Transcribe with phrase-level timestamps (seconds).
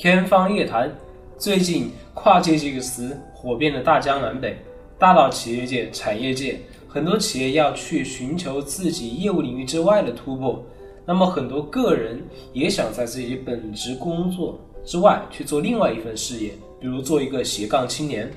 [0.00, 0.90] 天方夜谭。
[1.36, 4.56] 最近“跨界”这个词火遍了大江南北，
[4.98, 6.58] 大到企业界、产业界，
[6.88, 10.64] 很多企业要去寻求自己业务领域之外的突破。
[11.04, 12.18] 那么，很多个人
[12.54, 18.30] 也想在自己本职工作之外去做另外一份事业，比如做一个斜杠青年。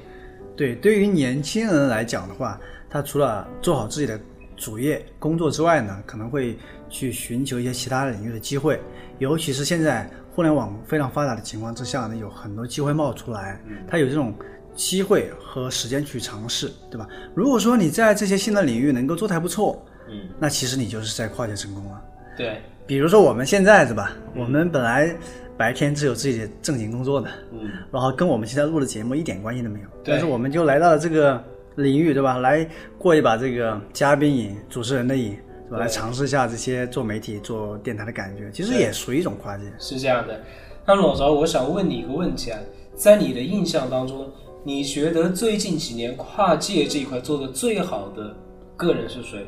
[0.57, 2.59] 对，对于年轻人来讲的话，
[2.89, 4.19] 他除了做好自己的
[4.57, 6.57] 主业工作之外呢，可能会
[6.89, 8.77] 去寻求一些其他领域的机会，
[9.19, 10.11] 尤其是现在。
[10.35, 14.33] 互联网非常发达的情况之下呢，有很多机会冒出来，他有这种
[14.75, 17.07] 机会和时间去尝试，对吧？
[17.35, 22.01] 如果说你在这些新的领域能够做得还不错，嗯，那其实你就是在跨界成功了。
[22.35, 24.11] 对，比如说我们现在是吧？
[24.35, 25.15] 我们本来
[25.55, 31.41] 白天是有自己的正经工作的，嗯，然后跟我们现在录的节目一点关系都没有，但是我们就来到了这个
[31.75, 32.39] 领域，对吧？
[32.39, 32.67] 来
[32.97, 35.37] 过一把这个嘉宾瘾、主持人的瘾。
[35.77, 39.65] 来尝试一下这些做媒体、做电台的感觉，其实也属于一种跨界。
[39.79, 40.39] 是这样的。
[40.85, 42.59] 那老赵，我想问你一个问题啊，
[42.95, 44.29] 在你的印象当中，
[44.63, 48.35] 你觉得最近几年跨界这一块做的最好的
[48.75, 49.47] 个人是谁？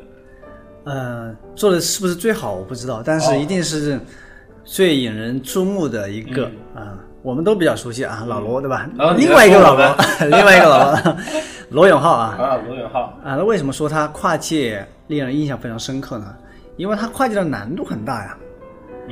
[0.84, 4.00] 呃，做的是不是最好我不知道，但是一定是
[4.64, 6.98] 最引人注目的一个啊。
[7.22, 8.88] 我们都比较熟悉啊，老罗对吧？
[9.18, 11.16] 另外一个老罗，另外一个老罗，
[11.70, 12.36] 罗永浩啊。
[12.38, 16.36] 啊，罗永浩啊，那为什么说他跨界令人印象非常深刻呢？
[16.76, 18.38] 因为他跨界的难度很大呀。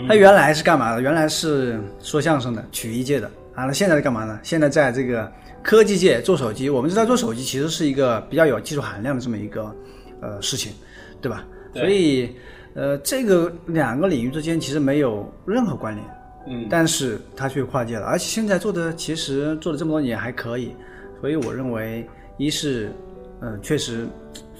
[0.08, 1.00] 他原来是干嘛的？
[1.00, 3.64] 原来是说相声的，曲艺界的啊。
[3.64, 4.38] 那现在是干嘛呢？
[4.42, 5.30] 现在在这个
[5.62, 6.68] 科技界做手机。
[6.68, 9.74] 我们知道做手机其实是一个比较有技术含量的这么一个
[10.20, 10.72] 呃事情，
[11.20, 11.44] 对吧？
[11.72, 12.34] 所以
[12.74, 16.06] 呃，这个两个领域之间其实没有任何关联。
[16.46, 20.74] 嗯，但是他却跨界了，而且现在做的其实做了这么多年还可以，
[21.20, 22.92] 所以我认为一是，
[23.40, 24.06] 嗯，确实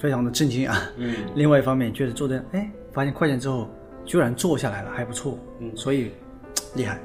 [0.05, 3.67] 非常的震惊啊，嗯，另外一方面觉得做的，哎，发现快件之后
[4.05, 6.11] 居然做下来了，还不错，嗯，所以
[6.77, 6.99] 厉害。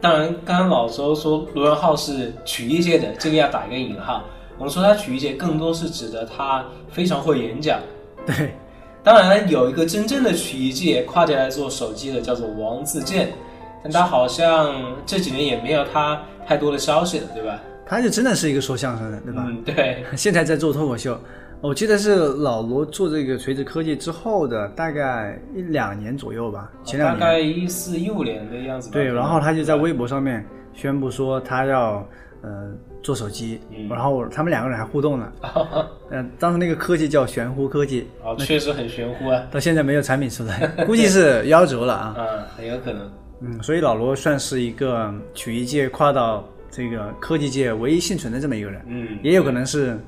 [0.00, 4.24] 当然，刚刚老周说罗永浩是曲艺界的，这个要打一个引号。
[4.58, 7.78] 我们说他曲艺界更多是指的他非常会演讲。
[8.26, 8.52] 对，
[9.04, 13.28] 当然有一个真正的曲艺界跨界来做手机的，叫做王自健。
[13.84, 14.74] 但他好像
[15.06, 17.60] 这几年也没有他太多的消息了，对吧？
[17.86, 19.44] 他就真的是一个说相声的，对吧？
[19.46, 20.02] 嗯，对。
[20.16, 21.20] 现在在做脱口秀，
[21.64, 27.20] 我记得是老罗做这个垂直科技之后的大概一两年左右吧，前两年。
[27.20, 28.90] 大概一四一五年的样子。
[28.90, 30.44] 对，然后他就在微博上面
[30.74, 32.06] 宣布说他要
[32.42, 32.70] 呃
[33.02, 33.58] 做手机，
[33.88, 35.32] 然后他们两个人还互动了。
[36.12, 38.08] 嗯，当时那个科技叫玄乎科技。
[38.22, 39.42] 哦，确实很玄乎啊。
[39.50, 42.14] 到现在没有产品出来， 估计是夭折了啊。
[42.18, 43.10] 嗯，很有可能。
[43.40, 48.82] 嗯，所以老罗算是一个曲艺界跨到这个科技界唯一幸存的这么一个人。
[48.86, 49.98] 嗯，也有可能是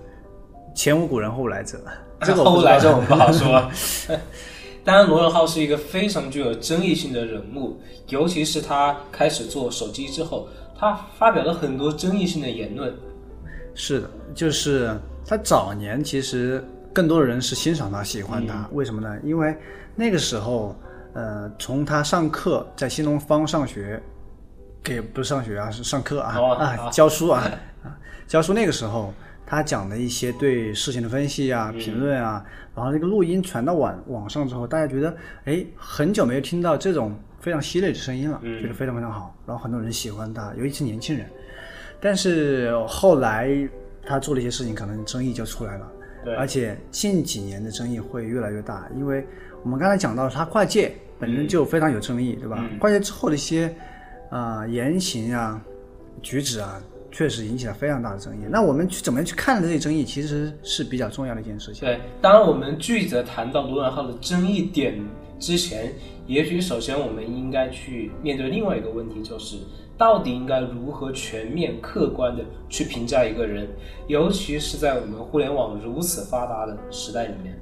[0.77, 1.81] 前无古人后无来者。
[2.23, 3.69] 这个后来者我们不好说。
[4.85, 10.47] 当然，罗永浩是一个非常具有争议性的人物，尤其是他开始做手机之后，
[10.79, 12.95] 他发表了很多争议性的言论。
[13.75, 19.17] 是的，就是他早年其实更多的人是欣赏他、喜欢他，为什么呢？
[19.25, 19.57] 因为
[19.97, 20.77] 那个时候。
[21.19, 23.99] 呃，从他上课在新东方上学，
[24.83, 27.51] 给不是上学啊，是上课啊啊，教书啊
[27.83, 27.97] 啊，
[28.29, 29.15] 教书那个时候，
[29.47, 41.25] 他讲的一些对事情的分析啊、评论啊，然后那个录音传到网网上之后，大家觉得哎，很久没有听到这种非常犀利的声音了，觉得非常非常好，然后很多人喜欢他，尤其是年轻人。
[42.01, 43.49] 但是后来
[44.05, 45.93] 他做了一些事情，可能争议就出来了，
[46.37, 49.27] 而且近几年的争议会越来越大，因为
[49.63, 50.93] 我们刚才讲到他跨界。
[51.19, 52.63] 本身就非常有争议，对吧？
[52.79, 53.75] 跨界之后的一些
[54.29, 55.59] 啊言行啊、
[56.21, 56.79] 举止啊，
[57.17, 58.45] 确实引起了非常大的争议。
[58.51, 61.81] 那我们去怎么样去看这些争议，其实是比较重要的一件事情。
[61.81, 65.03] 对，当我们具体的谈到罗永浩的争议点
[65.39, 65.95] 之前，
[66.27, 69.57] 也许首先我们应该去面对另外一个问题，就是
[69.97, 73.67] 到底应该如何全面、客观的去评价一个人，
[74.09, 77.59] 尤其是在我们互联网如此发达的时代里面。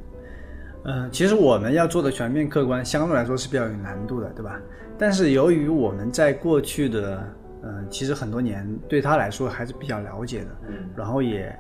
[0.84, 4.60] 嗯，其实我们要做的全面客观，相对来说是比较有难度的，对吧？
[4.98, 7.24] 但是由于我们在过去的，
[7.64, 11.50] 嗯，其实很多年对他来说还是比较了解的，嗯，然后也，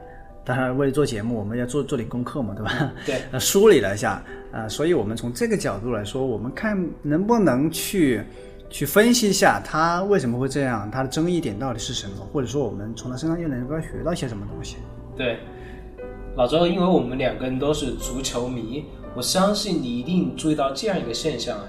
[0.44, 2.92] 当然为了做节目，我们要做做点功课嘛，对吧？
[3.06, 4.22] 对，那梳理了一下，
[4.52, 8.22] 啊，所以我们从这个角度来说，我们看能不能去，
[8.68, 14.76] 去分析一下他为什么会这样，他的争议点到底是什么，或者说我们从他身上又能够学到一些什么东西？
[15.16, 15.38] 对，
[16.36, 18.84] 老周，因为我们两个人都是足球迷。
[19.16, 21.64] 我相信你一定注意到这样一个现象啊，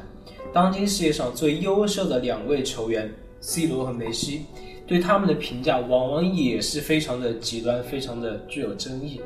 [0.51, 3.07] 当今世界上最优秀的两位球员
[3.47, 4.47] C 罗和梅西，
[4.87, 9.21] 对他们的评价往往也是非常的极端，非常的具有争议。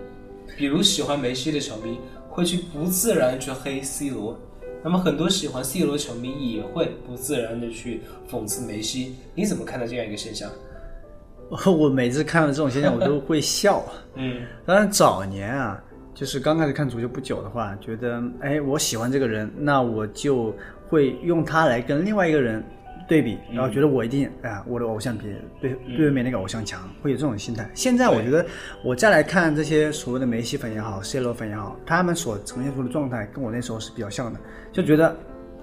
[0.57, 4.37] 比如喜欢梅西的球迷会去不自然去黑 C 罗，
[4.83, 9.15] 那么很多喜欢 C 罗的球迷也会不自然的去讽刺梅西。
[9.33, 10.51] 你怎么看待这样一个现象？
[11.65, 13.81] 我每次看到这种现象，我都会笑。
[14.15, 15.81] 嗯当然早年啊，
[16.13, 20.53] 就是刚开始看足球不久的话，觉得哎，我喜欢这个人，那我就
[20.89, 22.61] 会用他来跟另外一个人
[23.09, 25.25] 对比，然后觉得我一定啊，我的偶像比
[25.59, 27.67] 对对面那个偶像强，会有这种心态。
[27.73, 28.45] 现在我觉得
[28.85, 34.39] 我再来看这些所谓的梅西粉也好，C 罗粉也好，他们所呈现出的状态跟我那时候是比较像的，
[34.71, 35.17] 就觉得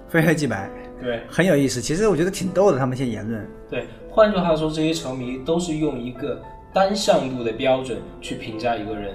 [0.09, 0.69] 非黑即白，
[1.01, 1.81] 对很有意思。
[1.81, 3.47] 其实我觉得挺逗的，他们一些言论。
[3.71, 6.43] 对，换句话说，这些球迷都是用一个
[6.75, 9.15] 单向度的标准去评价一个人，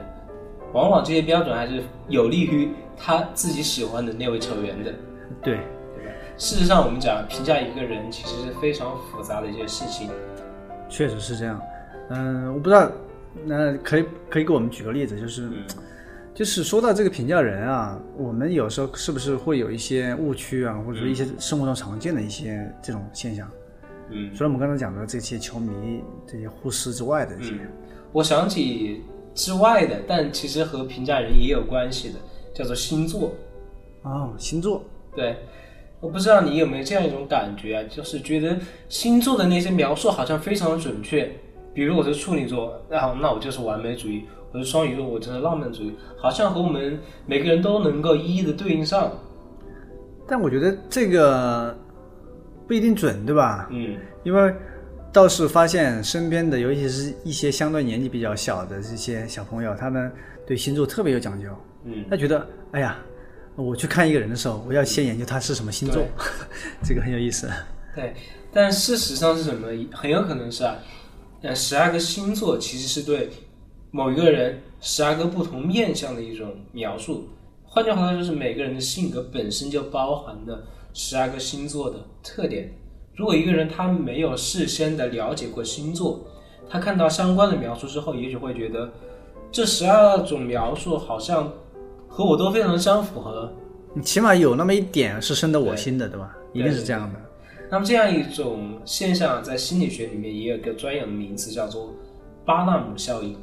[0.72, 4.94] 往往这些标准还是有利于他自己喜欢的那位球员的。
[5.44, 5.60] 对？
[6.38, 10.10] 事实上，我们讲评价一个人，其实是非常复杂的一件事情。
[10.90, 11.62] 确实是这样。
[12.10, 12.92] 嗯，我不知道，
[13.46, 15.48] 那可以可以给我们举个例子，就是。
[15.48, 15.64] 嗯
[16.34, 23.52] 就是说到这个评价人啊，我们有时候是不是会有一些误区啊，或者说一些生活中常见的一些这种现象？
[24.10, 27.68] 嗯除了我们刚才讲的这些球迷这些忽视之外的一些，嗯，
[28.14, 29.04] 我想起
[29.36, 32.16] 之外的，但其实和评价人也有关系的，
[32.56, 33.34] 叫做星座。
[34.04, 35.36] 哦，星座，对，
[36.02, 38.58] 我不知道你有没有这样一种感觉啊，就是觉得
[38.90, 41.32] 星座的那些描述好像非常的准确。
[41.74, 49.10] 比如我是处女座，那好，那我就是完美主义；我是双鱼座，我就是浪漫主义，好像和我们每个人都能够一一的对应上。
[50.28, 51.78] 但我觉得这个
[52.68, 53.70] 不一定准，对吧？
[53.72, 54.54] 嗯因为
[55.14, 60.12] 倒是发现身边的，尤其是一些相对年纪比较小的这些小朋友，他们
[60.46, 61.48] 对星座特别有讲究。
[61.86, 62.98] 嗯，他觉得，哎呀，
[63.56, 66.04] 我去看一个人的时候，我要先研究他是什么星座，
[66.84, 67.50] 这个很有意思。
[67.96, 68.14] 对。
[68.54, 69.68] 但事实上是什么？
[69.94, 70.76] 很有可能是啊，
[71.42, 73.30] 呃，十二个星座其实是对
[73.92, 77.30] 某一个人十二个不同面相的一种描述。
[77.64, 82.74] 换句话说，就是每个人的性格本身就包含了十二个星座的特点。
[83.16, 86.26] 如果一个人他没有事先的了解过星座，
[86.70, 88.92] 他看到相关的描述之后，也许会觉得
[89.50, 91.54] 这十二种描述好像
[92.12, 93.50] 和我都非常相符合。
[93.94, 96.36] 你起码有那么一点是深得我心的，对吧？
[96.52, 97.20] 一定是这样的。
[97.70, 101.94] 那么这样一种现象，在心理学里面也有一个专有的名词，叫做
[102.46, 103.34] 巴纳姆效应。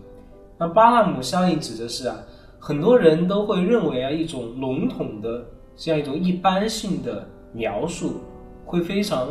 [0.59, 2.19] 那巴纳姆效应指的是啊，
[2.59, 5.43] 很多人都会认为啊，一种笼统的
[5.75, 8.21] 这样一种一般性的描述，
[8.67, 9.29] 会非常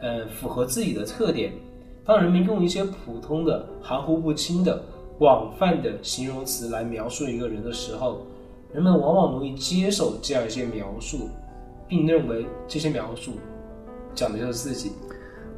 [0.00, 1.54] 呃符合自己的特点。
[2.04, 4.82] 当人们用一些普通的、含糊不清的、
[5.18, 8.26] 广泛的形容词来描述一个人的时候，
[8.72, 11.30] 人们往往容易接受这样一些描述，
[11.88, 13.32] 并认为这些描述
[14.14, 14.92] 讲的就是自己。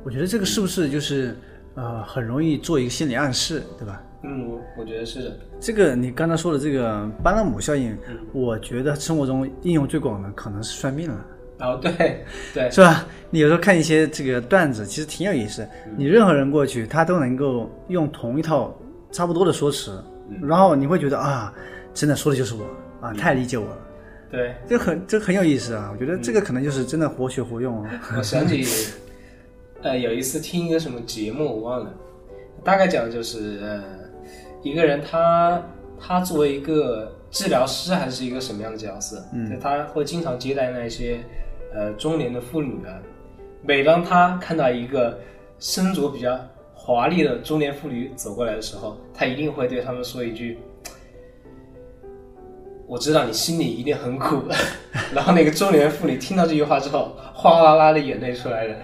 [0.05, 1.37] 我觉得这个是不是就是
[1.75, 4.03] 呃很容易做一个心理暗示，对吧？
[4.23, 5.37] 嗯，我我觉得是的。
[5.59, 7.97] 这个你刚才说的这个巴纳姆效应，
[8.33, 11.27] 我觉得生活中应用最广的可能是算命了。
[11.61, 12.25] 哦，对
[12.55, 13.07] 对，是吧？
[13.29, 15.67] 你有时候看一些这个段子，其实挺有意思。
[15.97, 18.75] 你任何人过去，他都能够用同一套
[19.11, 20.03] 差不多的说辞，
[20.43, 21.53] 然后你会觉得啊，
[21.93, 22.65] 真的说的就是我
[23.01, 23.79] 啊，太理解我了。
[24.31, 25.91] 对，这很这很有意思啊！
[25.93, 27.91] 我觉得这个可能就是真的活学活用啊。
[28.17, 28.65] 我想起，
[29.83, 31.93] 呃，有一次听一个什么节目，我忘了，
[32.63, 33.83] 大概讲的就是，呃，
[34.63, 35.61] 一个人他
[35.99, 39.21] 他作为一个治疗师还是一个什么样的角色？
[39.35, 41.19] 嗯，他会经常接待那些
[41.75, 42.95] 呃中年的妇女啊。
[43.63, 45.19] 每当他看到一个
[45.59, 46.39] 身着比较
[46.73, 50.57] 华丽的中年妇女走过来的时候，他一定会对他们说一句。
[52.91, 54.43] 我知道你心里一定很苦，
[55.15, 58.77] 然后那个中年妇女听到这句话之后，哗啦啦的眼泪出来了。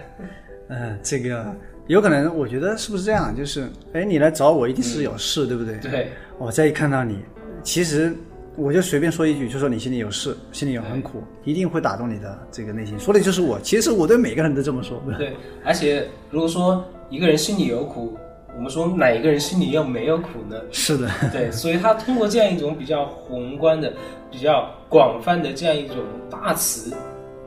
[0.69, 1.53] 嗯，这个
[1.87, 3.35] 有可能，我觉得是不是这样？
[3.35, 5.75] 就是，哎，你来找我一定是有事，对不对？
[5.79, 6.07] 对，
[6.39, 7.19] 我再一看到你，
[7.63, 8.15] 其实
[8.55, 12.97] 我就随便说一句，就说你心里有事，心里有很苦，一定会打动你的这个内心。
[12.97, 13.59] 说的就是我。
[13.59, 15.03] 其实我对每个人都这么说。
[15.17, 15.35] 对，
[15.65, 18.17] 而且如果说一个人心里有苦，
[18.57, 20.59] 我们说哪一个人心里又没有苦呢？
[20.71, 23.93] 是的，对，所以他通过这样一种比较宏观的、
[24.31, 25.97] 比较广泛的这样一种
[26.27, 26.91] 大词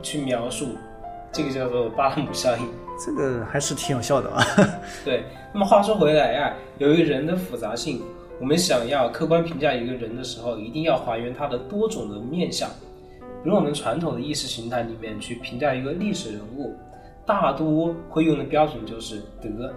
[0.01, 0.69] 去描述，
[1.29, 2.65] 这个叫做巴拉姆效应。
[3.05, 4.41] 这个还是挺有效的啊。
[5.03, 8.01] 对，那么话说回来呀、由于人的复杂性，
[8.39, 12.69] 我们想要客观评价一个人的时候，一定要还原他的多种的面相。
[13.43, 16.73] 比如我们传统的意识形态里面去评价一个历史人物，
[17.25, 19.73] 大多会用的标准就是德，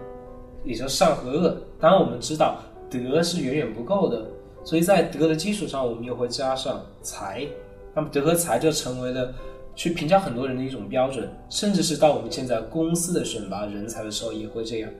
[0.64, 1.56] 也就是善和恶。
[1.78, 4.26] 当然，我们知道德是远远不够的，
[4.64, 7.46] 所以在德的基础上，我们又会加上才。
[7.94, 9.32] 那么德和才就成为了
[9.76, 14.90] 去评价很多人的一种标准，甚至是到我们现在公司的选拔人才的时候也会这样。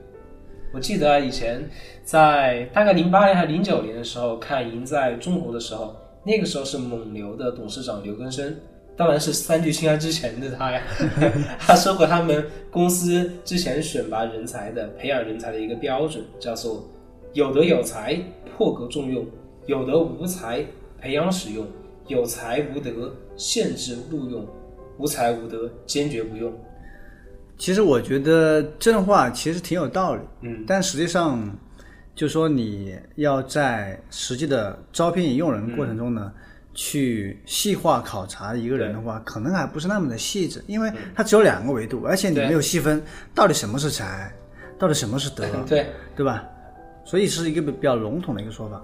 [0.72, 1.68] 我记得啊，以前
[2.04, 5.94] 在大概零八年还是零九年的时候看《赢在中国》的时候，
[6.24, 8.56] 那个时候是蒙牛的董事长刘根生，
[8.96, 10.82] 当然是三聚氰胺之前的他呀。
[11.58, 16.88] 他说过，他们公司之前选拔人才的、培养人才的一个标准，叫做
[17.32, 18.18] 有德有才，
[18.56, 19.24] 破格重用；
[19.66, 20.64] 有德无才，
[21.00, 21.64] 培养使用；
[22.06, 24.44] 有才无德，限制录用；
[24.98, 26.52] 无才无德，坚决不用。
[27.56, 31.56] 其实我觉得这话其实挺有道理，嗯，但实际上，
[32.14, 36.32] 就说你要在实际的招聘引用人过程中呢，
[36.74, 43.02] 去细化考察一个人的话，可能还不是那么的细致，因为它只有两个维度，而且你没有细分
[43.34, 44.32] 到底什么是才，
[44.78, 46.44] 到底什么是德， 对对吧？
[47.04, 48.82] 所以是一个比较笼统的一个说法。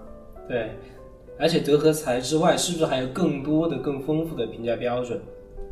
[0.48, 0.70] 对，
[1.38, 5.20] 而且德和才之外，是不是还有更多的、更丰富的评价标准？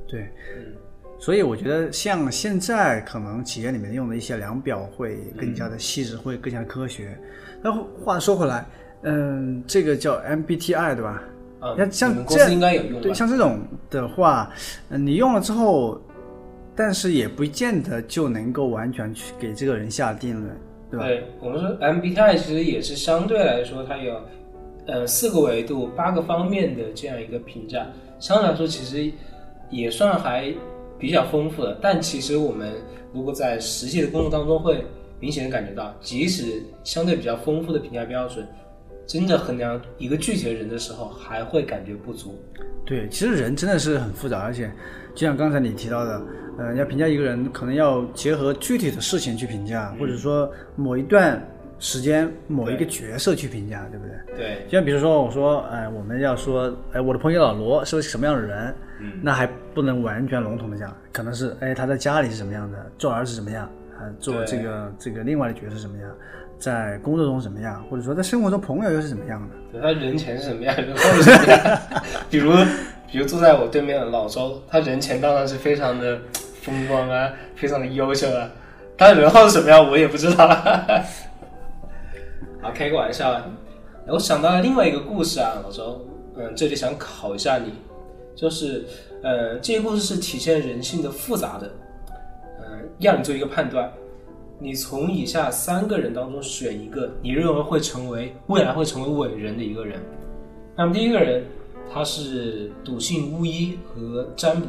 [0.09, 0.23] 对，
[0.57, 0.75] 嗯
[1.21, 7.19] 所以我觉得像现在可能企业里面用的一些量表会更加的细致，会更加的科学。
[7.61, 8.65] 那话说回来，
[9.03, 11.23] 嗯，这个叫 MBTI 对吧？
[11.61, 13.15] 啊，像像你们公司这应该有用对，吧？
[13.15, 13.59] 像这种
[13.91, 14.51] 的话，
[14.91, 16.01] 嗯，你用了之后，
[16.77, 20.57] 但是也不见得就能够完全去给这个人下定论，
[20.91, 21.07] 对吧？
[21.07, 24.21] 对我们说 MBTI 其实也是相对来说，它有
[24.87, 27.87] 呃四个维度、八个方面的这样一个评价，
[28.21, 29.11] 相对来说其实
[29.71, 30.53] 也算还
[30.99, 31.77] 比较丰富的。
[31.83, 32.73] 但其实我们
[33.13, 34.85] 如果在实际的工作当中，会
[35.19, 38.47] 明显的感觉到，即使相对比较丰富的评价标准，
[39.09, 42.39] 真的衡量一个具体的人的时候，还会感觉不足。
[42.85, 44.71] 对，其实人真的是很复杂，而且
[45.15, 46.23] 就像刚才你提到的，
[46.59, 51.43] 呃，要评价一个人，可能要结合具体的事情去评价，或者说某一段
[51.79, 54.37] 时间、某一个角色去评价，对不对？
[54.37, 59.13] 对，就像比如说，我说，哎、我们要说，哎，我的朋友老罗是个什么样的人，嗯。
[59.23, 63.65] 那还不能完全笼统的讲，可能是，哎，他在家里是什么样的，做儿子怎么样，
[63.99, 66.11] 啊，做这个这个另外的角色是什么样，
[66.59, 69.55] 在工作中怎么样，或者说在生活中朋友又是怎么样的。
[69.73, 71.81] 对他人前是什么样，人后是什么样？
[72.29, 72.53] 比如，
[73.11, 76.19] 比如坐在我对面的老周，他人前当然是非常的
[76.63, 78.51] 风光啊，非常的优秀啊，
[78.97, 80.47] 他人后是什么样，我也不知道。
[82.61, 83.47] 好，开个玩笑啊。
[84.07, 86.05] 我想到了另外一个故事啊，老周，
[86.37, 87.75] 嗯，这里想考一下你，
[88.35, 88.85] 就是，
[89.23, 91.71] 呃，这些故事是体现人性的复杂的，
[92.59, 93.93] 嗯，让你做一个判断。
[94.61, 100.01] 你从以下三个人当中选一个，你认为会成为未来会成为伟人的一个人。
[100.77, 101.45] 那么第一个人，
[101.93, 104.67] 他是笃信巫医和占卜，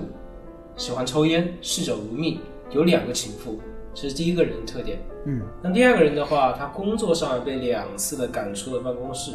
[0.76, 3.60] 喜欢抽烟，嗜酒如命，有两个情妇，
[3.96, 5.00] 这是第一个人的特点。
[5.26, 9.32] 嗯，那第二个人的话，他工作上被两次的赶出了办公室，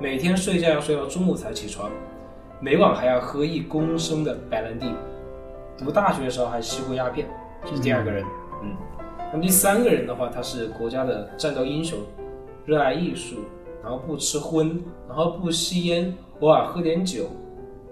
[0.00, 1.88] 每天睡觉要睡到中午才起床，
[2.60, 4.86] 每晚还要喝一公升的白兰地。
[5.78, 7.28] 读大学的时候还吸过鸦片，
[7.64, 8.24] 这是第二个人。
[8.62, 8.76] 嗯，
[9.34, 11.98] 那么第三个人的话，他是国家的战斗英雄，
[12.64, 13.38] 热爱艺术，
[13.82, 17.26] 然后不吃荤，然后不吸烟，偶尔喝点酒。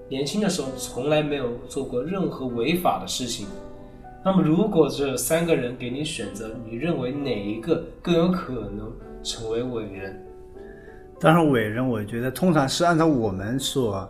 [0.09, 3.49] 年轻的时候从来没有做过任何违法的事情。
[4.25, 8.93] 那么，如果这三个人给你选择，你认为哪一个更有可能
[9.25, 10.25] 成为伟人？
[11.19, 14.09] 当然，伟人我觉得通常是按照我们所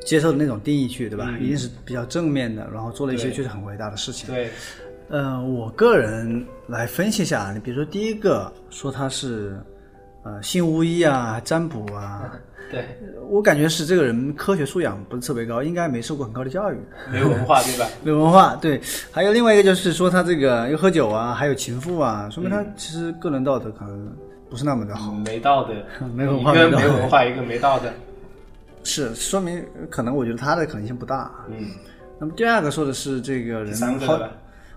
[0.00, 1.38] 接受的那种定义去，对吧？
[1.40, 4.28] 一定是比较正面的，然后做了一些确实很伟大的事情。
[4.34, 4.50] 对，
[5.10, 9.56] 嗯、我个人来分析一下，你比如说第一个说他是
[10.24, 12.32] 呃信巫医啊、占卜啊，
[12.72, 12.84] 对，
[13.28, 16.76] 我感觉是这个人科学素养不是特别高，应该没受过很高的教育，
[17.12, 17.86] 没有文化，对吧？
[18.02, 18.56] 没有文化。
[18.56, 18.80] 对，
[19.12, 24.12] 还有另外一个就是说他这个又喝酒啊，还有情妇啊，说明他其实个人道德可能
[24.48, 25.12] 不是那么的好。
[25.12, 25.74] 没道德，
[26.14, 27.88] 没文化一个没文化，一个没道德。
[28.82, 31.30] 是，说明可能我觉得他的可能性不大。
[31.48, 31.70] 嗯，
[32.18, 34.18] 那么第二个说的是这个人好？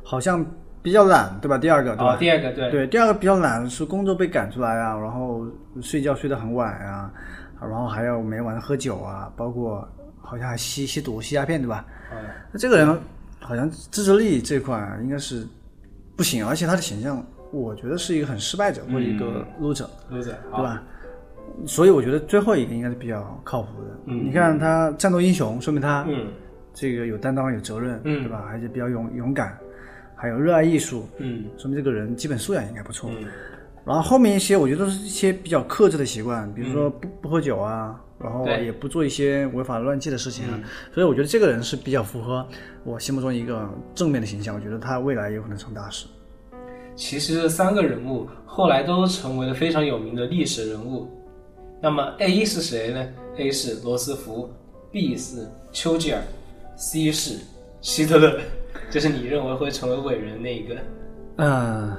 [0.09, 0.45] 好像
[0.81, 1.57] 比较懒，对吧？
[1.57, 2.13] 第二个对吧？
[2.13, 5.45] 哦，第二个对，对，第二个比较懒，是工作被赶出来啊，然后
[5.81, 7.11] 睡觉睡得很晚啊，
[7.59, 9.85] 然后还要每晚喝酒啊，包括
[10.21, 11.85] 好像还吸吸毒、吸鸦片，对吧？
[12.13, 12.17] 嗯，
[12.53, 12.97] 那这个人
[13.41, 15.45] 好像自制力这块儿应该是
[16.15, 17.21] 不行，而且他的形象，
[17.51, 20.81] 我觉得是一个很失败者或者一个 loser，loser，，对吧？
[21.65, 23.89] 所以我觉得最后一个应该是比较靠谱的。
[24.05, 26.27] 嗯你看他战斗英雄，说明他嗯
[26.73, 28.45] 这个有担当、有责任，嗯对吧？
[28.49, 29.57] 而且比较勇勇敢，
[30.17, 33.09] 还有热爱艺术，嗯说明这个人基本素养应该不错。
[33.13, 33.25] 嗯
[33.85, 40.59] 然后后面一些我觉得都是一些比较克制的习惯，比如说不不喝酒啊，然后也不做一些违法乱纪的事情啊，
[40.93, 42.45] 所以我觉得这个人是比较符合
[42.83, 46.05] 我心目中一个正面的形象，我觉得他未来有可能成大事。
[46.97, 51.07] 其实这三个人物后来都成为了非常有名的历史人物。
[51.81, 53.07] 那么 A 是谁呢
[53.37, 54.49] ？A 是罗斯福
[54.91, 56.21] ，B 是丘吉尔
[56.75, 57.37] ，C 是
[57.79, 58.37] 希特勒，
[58.89, 60.75] 就是你认为会成为伟人那一个，
[61.37, 61.95] 嗯，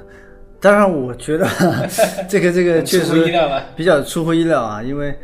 [0.59, 1.47] 当然我觉得
[2.27, 3.31] 这个这个确实？
[3.75, 5.15] 比较出乎意料啊，因为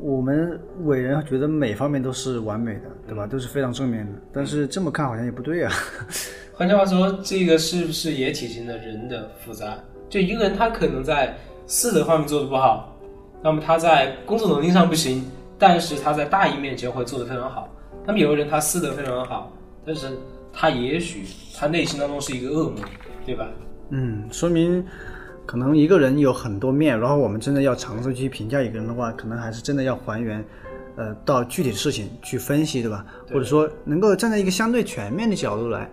[0.00, 3.26] 我们伟人觉得每方面都是完美的，对吧？
[3.26, 5.72] 都是非常正面的，但是这么看好像也不对啊。
[6.52, 9.76] 换句话说，这个是不是也体现了人的复杂？
[10.10, 11.34] 就一个人他可能在
[11.66, 12.96] 私德方面做的不好，
[13.42, 15.24] 那么他在工作能力上不行，
[15.58, 17.68] 但是他在大义面前会做得非常好。
[18.06, 19.50] 那么有个人他私德非常好，
[19.86, 20.08] 但是
[20.54, 21.24] 他也许
[21.56, 22.78] 他内心当中是一个恶魔，
[23.26, 23.48] 对吧？
[23.90, 24.84] 嗯，说明
[25.44, 30.44] 可能一个人有很多面，然后我们真的要尝试去评价一个人的话，可能还是真的要还原，
[30.96, 33.04] 呃，到具体的事情去分析，对吧？
[33.28, 35.88] 或者说能够站在一个相对全面的角度来。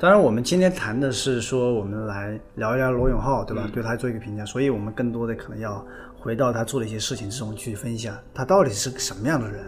[0.00, 3.68] 当然，我们今天谈的是说，我们来聊一聊罗永浩，对吧？
[3.72, 5.84] 对他做一个评价，所以我们更多的可能要
[6.18, 9.64] 回到他做的一些事情之中去分享，他到底是个什么样的人。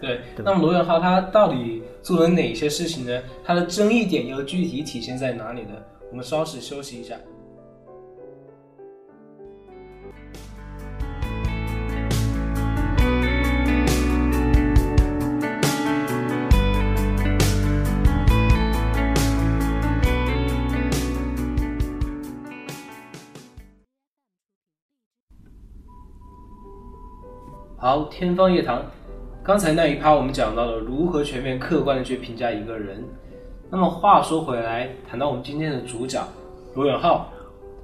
[0.00, 3.22] 对，那么罗永浩他到底做了哪些事情呢？
[3.42, 5.70] 它的争议点又具体体现在哪里呢？
[6.10, 7.18] 我们稍事休息一下。
[27.78, 28.84] 好，天方夜谭。
[29.44, 33.04] 刚才那一趴我们讲到了如何全面客观的去评价一个人。
[33.70, 36.26] 那么话说回来，谈到我们今天的主角
[36.74, 37.30] 罗永浩，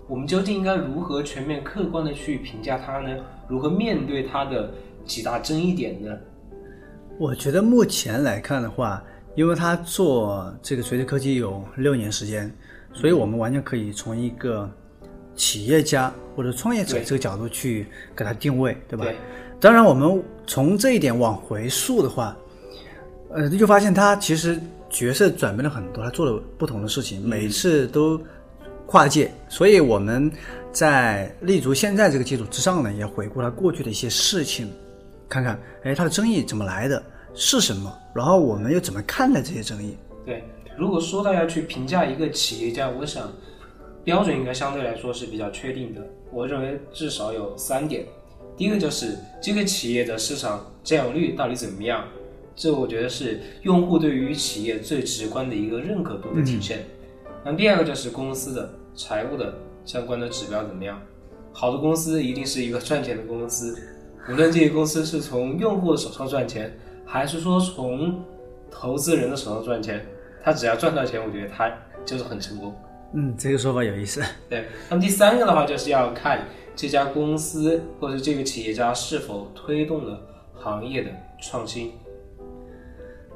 [0.09, 3.15] 我们究竟应该如何全面客观的去评价他呢？
[3.47, 4.73] 如何面对他的
[5.05, 6.17] 几大争议点呢？
[7.19, 12.51] 我觉得目前来看的话，因为他做这个垂直科技有六年时间，
[12.95, 14.67] 所以我们完全可以从一个
[15.35, 17.87] 企业家或者创业者这个角度去
[18.17, 19.05] 给他定位，对吧？
[19.61, 22.35] 当然，我们从这一点往回溯的话，
[23.29, 28.19] 呃，就发现他其实角色转变了很多，他做了不同的事情，每次都
[28.87, 29.31] 跨界。
[29.51, 30.33] 所以我们
[30.73, 34.73] 在立足现在这个基础之上呢，也回顾他过去的一些事情，
[35.29, 37.03] 看看，哎，他的争议怎么来的，
[37.35, 39.95] 是什么，然后我们又怎么看待这些争议？
[40.25, 40.43] 对，
[40.75, 43.31] 如果说到要去评价一个企业家，我想
[44.05, 46.01] 标准应该相对来说是比较确定的。
[46.33, 48.07] 我认为至少有三点。
[48.61, 52.07] 第一个就是这个企业的市场占有率到底怎么样，
[52.55, 56.85] 这我觉得是用户对于企业最直观的一个认可度的体现。
[57.43, 59.55] 那第二个就是公司的财务的
[59.87, 61.01] 相关的指标怎么样？
[61.55, 63.75] 好的公司一定是一个赚钱的公司，
[64.29, 66.71] 无论这个公司是从用户的手上赚钱，
[67.07, 68.23] 还是说从
[68.71, 70.05] 投资人的手上赚钱，
[70.45, 71.73] 他只要赚到钱，我觉得他
[72.05, 72.77] 就是很成功。
[73.15, 74.23] 嗯，这个说法有意思。
[74.51, 76.47] 对，那么第三个的话就是要看。
[76.81, 80.19] 这家公司或者这个企业家是否推动了
[80.55, 81.93] 行业的创新？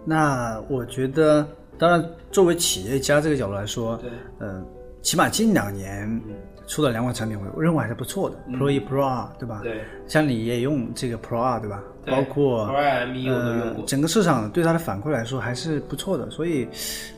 [0.02, 4.64] 那我觉得，当然，作为企业家这个角度来说，对，嗯，
[5.02, 6.18] 起码近两年
[6.66, 9.60] 出了两款产品，我认为还是不错的，Pro 一、Pro 二，对吧？
[9.62, 11.82] 对，像你也用这个 Pro 二，对吧？
[12.02, 13.84] 对包括 Pro 二 M 都用过。
[13.84, 16.66] 整个市场对它的反馈来说还是不错的，所以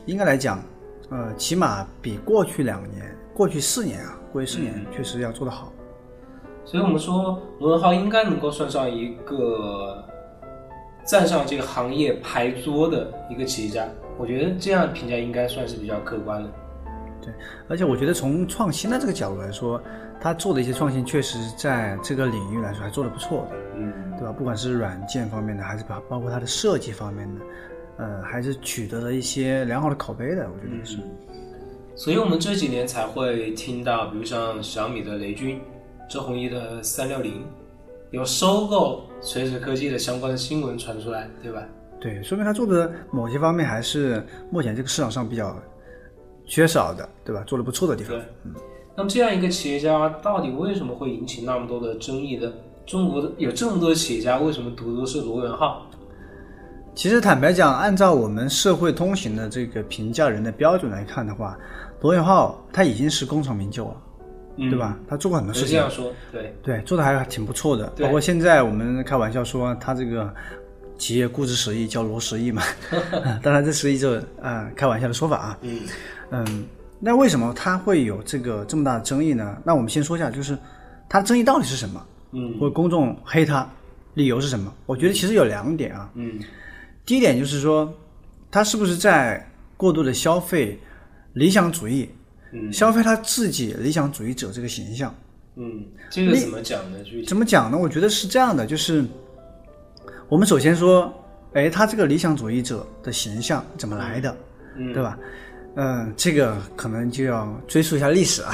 [0.05, 0.61] 应该来讲，
[1.09, 5.71] 呃，起码比过去两年、过去四年啊，过去四年确实要做得好。
[6.67, 10.03] 所以我们说，罗永浩应该能够算上一个
[11.05, 13.87] 站上这个行业牌桌的一个企业家。
[14.17, 16.49] 我觉得这样评价应该算是比较客观的。
[17.21, 17.33] 对，
[17.69, 19.81] 而且我觉得从创新的这个角度来说，
[20.19, 24.33] 他做的一些创新，确实在这个领域来说还做得不错的，嗯，对吧？
[24.33, 27.41] 不管是软件方面的，还是包包括它的设计方面的，
[27.99, 30.49] 呃，还是取得了一些良好的口碑的。
[30.53, 30.97] 我觉得是。
[31.95, 35.61] 所以我们这几年才会听到，比如像小米的雷军。
[36.07, 37.45] 周鸿祎的三六零
[38.11, 41.61] 有收购垂直科技的相关的新闻传出来，对吧？
[41.99, 45.55] 对，说明他做的某些方面还是目前这个市场上比较
[46.45, 47.43] 缺少的，对吧？
[47.45, 48.15] 做的不错的地方。
[48.15, 48.53] 对，嗯。
[48.95, 52.51] 那么这样一个企业家到底为什么会引起那么多的争议呢？
[52.85, 55.85] 中国的有这么多企业家，为什么独独是罗永浩？
[56.95, 61.57] 其实坦白讲，按照我们社会通行的这个评价人的标准来看的话，
[62.01, 64.01] 罗永浩他已经是功成名就了。
[64.57, 64.97] 对吧？
[65.07, 65.69] 他做过很多事情。
[65.69, 67.87] 这样说，对对，做的还挺不错的。
[67.99, 70.33] 包括现在我们开玩笑说他这个
[70.97, 72.63] 企业估值十亿，叫罗十亿嘛。
[73.43, 75.57] 当然这十亿就啊开玩笑的说法啊。
[75.61, 75.81] 嗯
[76.31, 76.65] 嗯，
[76.99, 79.57] 那为什么他会有这个这么大的争议呢？
[79.63, 80.57] 那我们先说一下，就是
[81.07, 82.05] 他的争议到底是什么？
[82.31, 83.69] 嗯，或者公众黑他，
[84.15, 84.73] 理由是什么？
[84.85, 86.09] 我觉得其实有两点啊。
[86.15, 86.39] 嗯，
[87.05, 87.93] 第一点就是说，
[88.49, 90.77] 他是不是在过度的消费
[91.33, 92.09] 理想主义？
[92.71, 95.13] 消费他自己理想主义者这个形象，
[95.55, 96.97] 嗯，这个怎么讲呢？
[97.27, 97.77] 怎么讲呢？
[97.77, 99.03] 我觉得是这样的，就是
[100.29, 101.13] 我们首先说，
[101.53, 104.35] 哎，他这个理想主义者的形象怎么来的，
[104.93, 105.17] 对吧？
[105.75, 108.51] 嗯，这个可能就要追溯一下历史啊，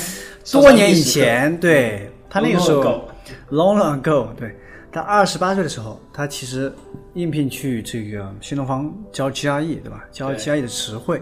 [0.50, 3.08] 多年以前，对他那个时候
[3.50, 4.54] ，long long ago，对
[4.90, 6.72] 他二十八岁的时候，他其实
[7.14, 10.04] 应聘去这个新东方教 GRE，对吧？
[10.10, 11.20] 教 GRE 的词汇。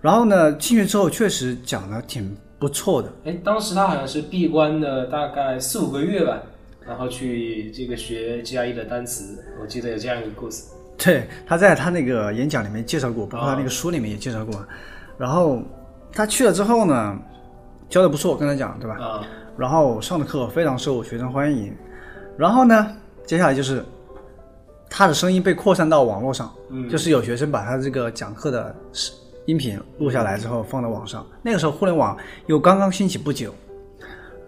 [0.00, 3.12] 然后呢，进去之后确实讲的挺不错的。
[3.24, 6.40] 哎，当时他好像是闭关的大概四五个月吧，
[6.86, 10.64] 然后去这个学 GRE 的单词，我记得有这样一个故事。
[10.96, 14.54] 对，他在他那个演讲里面介绍过，包括他啊那个书里面也介绍过。
[15.18, 15.62] 然后
[16.12, 17.18] 他去了之后呢，
[17.88, 18.96] 教的不错，我跟他讲对吧？
[18.98, 21.74] 啊，然后上的课非常受学生欢迎。
[22.36, 23.84] 然后呢，接下来就是
[24.88, 29.12] 他的声音被扩散到网络上，嗯就是有学生把他这个讲课的视
[29.46, 31.26] 音频录下来之后放到网上。
[31.42, 33.54] 那个时候互联网又刚刚兴起不久，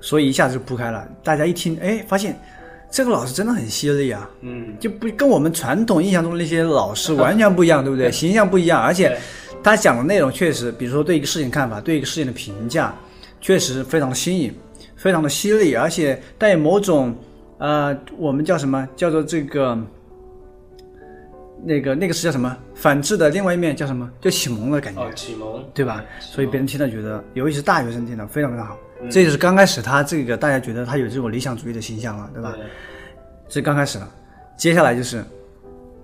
[0.01, 1.09] 所以一下子就铺开了。
[1.25, 2.39] 大家一听，哎，发现
[2.91, 8.11] 这个老师真的很犀利啊，嗯，就不跟我们传统印象中的那些老师完全不一样，对不对？
[8.13, 9.17] 形象不一样，而且
[9.63, 12.95] 他讲的内容确实，比如说对一个事情看法，对一个事情的评价，
[13.41, 14.55] 确实非常的新颖，
[14.95, 17.15] 非常的犀利，而且带有某种
[17.59, 18.87] 呃，我们叫什么？
[18.97, 19.79] 叫做这个
[21.65, 22.57] 那个那个是叫什么？
[22.75, 24.11] 反制的另外一面叫什么？
[24.21, 25.03] 就启蒙的感觉。
[25.03, 26.05] 哦，启蒙，对吧？
[26.21, 28.77] 所以别人听了觉得，尤其是大学生听了非常非常好。
[29.01, 32.53] 嗯这就是刚开始他这个大家觉得他有这种理想主义的形象了，对吧？
[32.53, 32.65] 对
[33.49, 34.09] 这刚开始了，
[34.57, 35.25] 接下来就是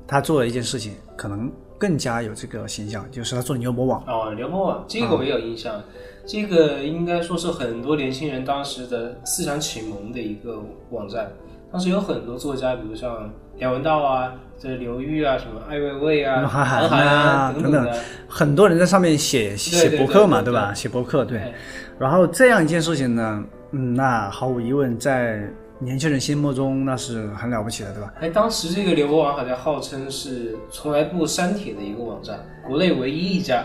[0.07, 4.03] 他做了一件事情，可能更加有这个形象，就是他做牛博网。
[4.07, 5.81] 哦，牛博网这个我有印象，
[6.27, 11.31] 这个应该说是很多年轻人当时的思想启蒙的一个网站。
[11.71, 17.89] 当时有很多作家，比如像梁文道啊、这刘玉啊、什么艾未未啊、韩寒啊等等。
[18.29, 20.75] 很多人在上面写写博客嘛，对对吧？
[20.75, 21.53] 写博客，对对。
[21.99, 25.41] 然后这样一件事情呢，嗯，那毫无疑问，在
[25.79, 28.13] 年轻人心目中那是很了不起的，对吧？
[28.21, 33.63] 哎，当时这个刘博网好像号称是从来不删帖的一个网站，国内唯一一家。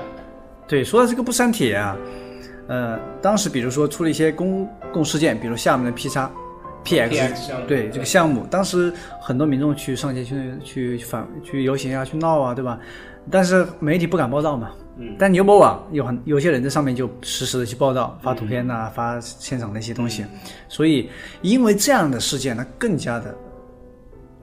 [0.67, 1.97] 对，说到这个不删帖啊，
[2.67, 6.31] 呃，当时比如说出了一些公共事件，比如厦门的 P 叉
[6.83, 8.91] 目对这个项目，当时
[9.21, 12.79] 很多民众去上街去去反去游行啊，去闹啊，对吧？
[13.31, 14.71] 但是媒体不敢报道嘛。
[14.97, 15.15] 嗯。
[15.17, 20.25] 但牛博网有很有些人在上面就实时的去报道，发图片呐、发现场的一些东西，
[20.67, 21.09] 所以
[21.41, 23.33] 因为这样的事件它，更加的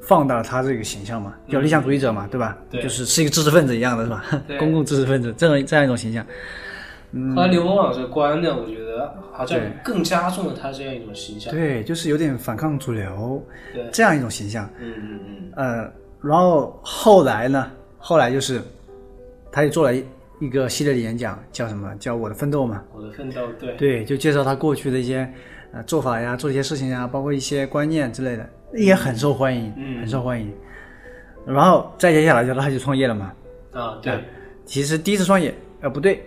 [0.00, 2.56] 放大了他这个形象嘛，叫理想主义者嘛，对吧？
[2.70, 4.24] 对就是是一个知识分子一样的是吧？
[4.48, 6.24] 对 公共知识分子这样这样一种形象。
[7.34, 11.52] 后来刘文老师关的，我觉得好像更加重了他这样一种形象。
[11.52, 14.68] 对，就是有点反抗主流对，这样一种形象。
[14.78, 15.92] 嗯嗯嗯，呃，
[16.22, 18.60] 然后后来呢，后来就是
[19.50, 20.04] 他也做了一
[20.40, 21.92] 一个系列的演讲，叫什么？
[21.96, 22.82] 叫我的奋斗嘛。
[22.94, 25.28] 我的奋斗，对，对，就介绍他过去的一些
[25.72, 30.52] 呃做法呀，做一些事情呀，包括一些观念之类的，也很受欢迎，嗯很受欢迎。
[31.44, 33.32] 然后再接下来就他就创业了嘛。
[33.72, 34.22] 啊，对，
[34.64, 36.24] 其实第一次创业，呃，不对，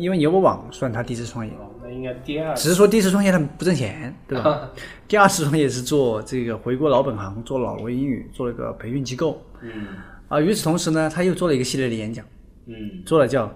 [0.00, 4.70] 因为牛博网算他第一次创业，哦，那应该第二只是说第一次创业他不挣钱，对吧？
[5.06, 9.38] 第二次创业是做这个回归老本行，做老罗英语，做了个培训机构。
[9.60, 9.88] 嗯
[10.28, 12.24] 啊，与此同时呢，他又做了一个系列的演讲，
[12.66, 13.46] 嗯做了叫《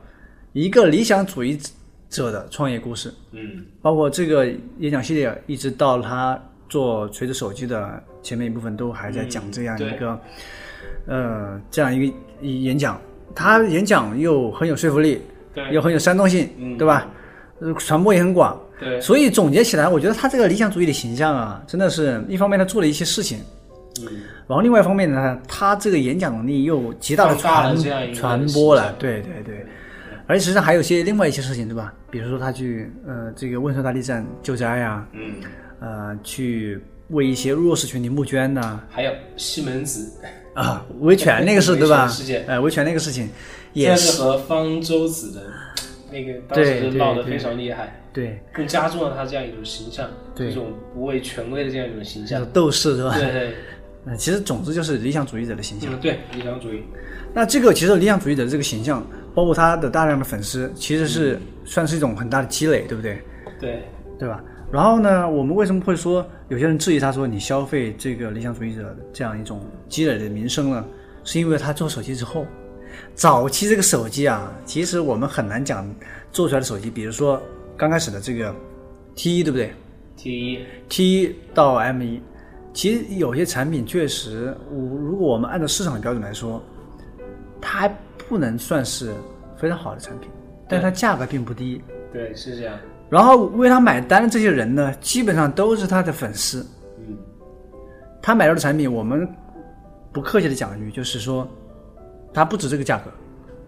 [0.53, 1.59] 一个理想主义
[2.11, 4.47] 者的创业故事》，嗯包括这个
[4.81, 10.21] 演讲系列，一直到他做锤子手机的前面一部分，都还在讲这样一个，
[11.07, 12.15] 呃，这样一个
[12.47, 13.01] 演讲。
[13.35, 15.21] 他演讲又很有说服力，
[15.55, 15.73] 对。
[15.73, 16.77] 又很有煽动性，嗯。
[16.77, 17.09] 对吧？
[17.61, 23.39] 呃传播也很广，对，所以总结起来，我觉得他这个理想主义的形象啊，真的是一方面他做了一些事情，
[24.03, 24.07] 嗯。
[24.49, 27.75] 然后另外一方面呢，他这个演讲能力又极大的传
[28.13, 29.65] 传播了对对对。
[30.27, 31.95] 而且实际上还有一些另外一些事情，对吧？
[32.11, 35.35] 比如说他去呃这个汶川大地震救灾呀、嗯，
[35.81, 40.11] 呃去为一些弱势群体募捐呐、还有西门子，
[40.55, 42.05] 啊，维权那个事 对吧？
[42.07, 42.45] 维权事件？
[42.49, 43.29] 呃，维权那个事情
[43.75, 45.43] 也是是和方舟子的
[46.11, 52.51] 那个当时闹得非常厉害，对，更加重了他这样一种形象，对这种不畏权威的这样一种形象就是。
[52.53, 53.15] 斗士是吧？
[53.19, 53.55] 对对，
[54.07, 55.93] 嗯其实总之就是理想主义者的形象。
[55.93, 56.83] 嗯，对，理想主义，
[57.33, 63.19] 那这个其实理想主义者的这个形象，包括他的大量的粉丝，其实嗯是算是一种很大的积累，对不对？
[63.61, 63.83] 对，
[64.19, 64.43] 对吧？
[64.71, 70.85] 然后呢，我们为什么会说有些人质疑他说你消费这个理想主义者这样一种积累的名声呢？
[71.25, 72.47] 是因为他做手机之后，
[73.15, 75.89] 早期这个手机啊，其实我们很难讲
[76.33, 77.41] 做出来的手机，比如说
[77.77, 78.55] 刚开始的这个
[79.15, 79.73] T 一，对不对
[80.17, 82.21] T 一，？T 一到 M 一，
[82.73, 86.63] 其实有些产品确实，我如果我们按照市场的标准来说，
[87.61, 87.97] 它还
[88.29, 89.13] 不能算是
[89.57, 90.29] 非常好的产品，
[90.69, 91.83] 但它价格并不低。
[92.13, 92.79] 对，是这样，
[93.11, 96.65] 然后为他买单的这些人呢，基本上都是他的粉丝。
[96.99, 97.17] 嗯，
[98.23, 99.29] 他买到的产品，我们
[100.13, 101.49] 不客气的讲一句，就是说，
[102.35, 103.05] 他不止这个价格，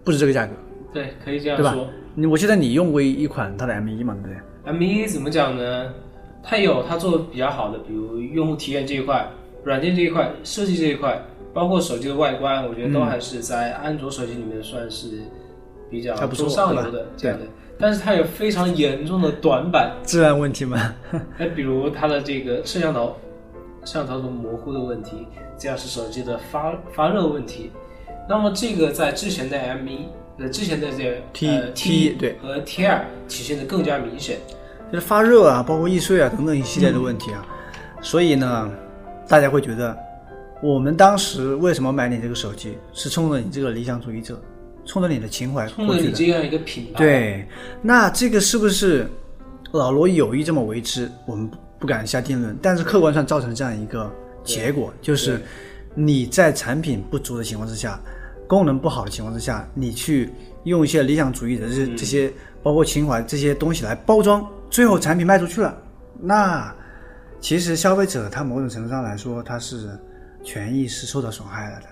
[0.05, 0.53] 不止这个价格，
[0.93, 1.87] 对，可以这样说。？
[2.19, 4.37] 你我记得你用过一款它的 M 一嘛，对不对
[4.73, 5.93] ？M 一怎么讲呢？
[6.43, 9.29] 它有它做的比较好的，比如用户体验这一块，
[9.65, 11.21] 软件这一块、设计这一块，
[11.53, 15.19] 包括手机的外观，我觉得都还是在安卓手机里面算是
[15.91, 17.45] 比较中上游的这样的。
[17.79, 20.95] 但是它有非常严重的短板， 质量问题吗。
[21.37, 23.15] 哎，比如它的这个摄像头，
[23.85, 25.27] 摄像头的模糊的问题，
[25.59, 27.71] 这样是手机的发发热问题。
[28.29, 30.07] 那么这个在之前的 M 一，
[30.39, 34.39] 呃，之前的这个 T- 呃 T，对和 T 二体现的更加明显。
[34.93, 37.45] 就是发热啊，包括易碎啊等等一系列的问题啊，
[38.01, 38.71] 所以呢，
[39.29, 39.97] 大家会觉得，
[40.63, 44.41] 我们当时为什么买你这个手机，是冲着你这个理想主义者，
[44.85, 45.89] 冲着你的情怀冲。
[45.89, 47.49] 着你这样一个品牌，对，
[47.83, 49.09] 那这个是不是
[49.73, 51.11] 老罗有意这么为之？
[51.27, 54.09] 我们不不敢下定论，但是客观上造成这样一个
[54.45, 55.41] 结果，就是
[55.97, 57.99] 你在产品不足的情况之下，
[58.47, 60.31] 功能不好的情况之下，你去
[60.65, 62.31] 用一些理想主义的这这些，
[62.63, 65.77] 包括情怀这些东西来包装，最后产品卖出去了，
[66.21, 66.73] 那
[67.41, 69.99] 其实消费者他某种程度上来说，他是
[70.45, 71.87] 权益是受到损害了的。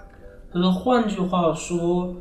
[0.52, 2.14] 就是换句话说，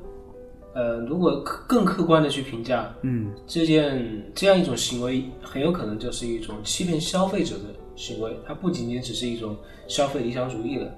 [0.74, 7.66] 呃，如果客更客观的去评价，嗯，这件这样一种行为，很有可能就是一种欺骗消费者的
[7.96, 9.56] 行为，它不仅仅只是一种
[9.88, 10.92] 消费理想主义了。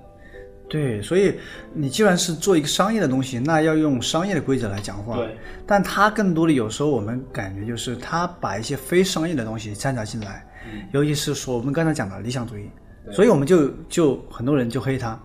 [0.68, 1.34] 对，所以
[1.74, 5.18] 你既然是做一个商业的东西，那要用商业的规则来讲话。
[5.18, 10.46] 对，但它更多的有时候我们感觉就是它把一些非商业的东西掺杂进来，
[10.92, 12.70] 尤其是说我们刚才讲的理想主义，
[13.12, 15.20] 所以我们就就很多人就黑他，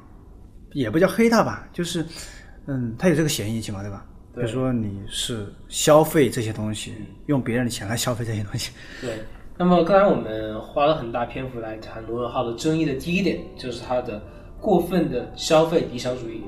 [0.73, 2.05] 也不叫黑他吧，就是
[2.67, 4.05] 嗯，他有这个嫌疑起码对吧？
[4.33, 6.95] 比如说你是消费这些东西，
[7.27, 9.19] 用别人的钱来消费这些东西， 对，
[9.57, 14.23] 那么刚才我们花了很大篇幅来谈罗永浩的争议的第一点，就是他的
[14.61, 16.43] 过分的消费理想主义。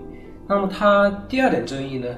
[0.48, 2.09] 那么他第二点争议呢？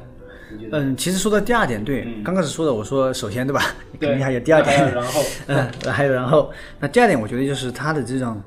[0.71, 3.75] 嗯，其实说到第二点，对，刚开始说的，我说首先对吧？
[3.99, 8.41] 肯，定还有第二点，然后， 嗯，还有然后，那第二点，我觉得就是他的这种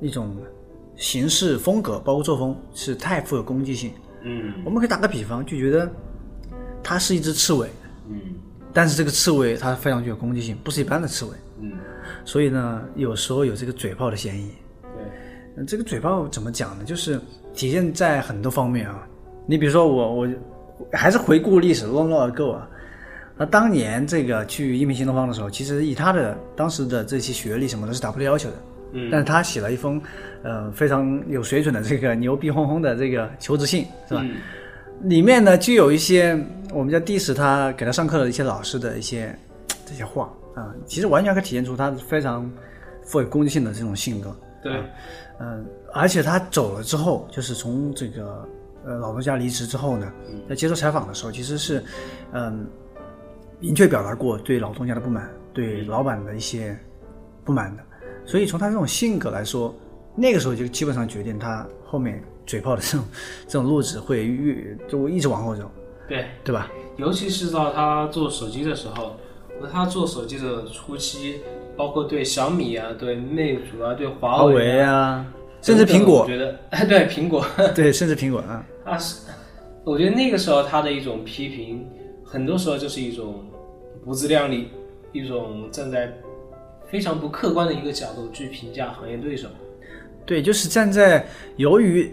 [0.00, 0.34] 一种
[0.96, 3.92] 形式风格，包括作风，是太富有攻击性。
[4.22, 5.90] 嗯我们可以打个比方，就觉得
[6.82, 7.68] 它是一只刺猬，
[8.08, 8.18] 嗯
[8.72, 11.72] 但是这个刺猬它非常具有攻击性，不是一般的刺猬，嗯，
[12.24, 14.48] 所以呢，有时候有这个嘴炮的嫌疑。
[15.66, 16.84] 这个嘴炮怎么讲呢？
[16.84, 17.20] 就是
[17.54, 19.06] 体现在很多方面啊。
[19.46, 20.28] 你比如说我，我
[20.92, 22.68] 还是回顾历史，long long ago 啊。
[23.36, 28.56] 那当年这个去一鸣新东方的时候，其实以他的当时的这些学历什么的是达不到要求的。
[28.94, 30.00] 嗯但是他写了一封，
[30.42, 34.20] 呃，非常有水准的这个牛逼哄哄的这个求职信，是吧？
[34.24, 34.36] 嗯
[35.04, 36.38] 里面呢就有一些
[36.72, 39.36] 我们叫 diss 他给他上课的一些老师的一些
[39.84, 42.48] 这些话啊、其实完全可以体现出他非常
[43.02, 44.36] 富有攻击性的这种性格。
[44.62, 44.82] 对，
[45.40, 48.48] 嗯，而且他走了之后，就是从这个
[48.84, 50.12] 呃老东家离职之后呢，
[50.48, 51.82] 在接受采访的时候，其实是
[52.32, 52.66] 嗯
[53.58, 56.78] 明确表达过对老东家的不满，对老板的一些
[57.44, 57.82] 不满的。
[58.24, 59.74] 所以从他这种性格来说，
[60.14, 63.06] 那个时候就基本上决定他后面嘴炮的这种
[63.48, 65.70] 这种路子会越就一直往后走，
[66.08, 66.70] 对，对吧？
[66.98, 69.16] 尤其是到他做手机的时候，
[69.60, 71.40] 和他做手机的初期，
[71.76, 75.24] 包括对小米啊、对魅族啊、对华华为为啊，
[75.60, 79.26] 甚至苹果我，觉得， 对苹果， 对，甚至苹果啊，啊是，
[79.84, 81.86] 我觉得那个时候他的一种批评，
[82.24, 83.44] 很多时候就是一种
[84.04, 84.68] 不自量力，
[85.12, 86.12] 一种站在
[86.90, 89.48] 非常不客观的一个角度去评价行业对手。
[90.26, 92.12] 对，就是站在由于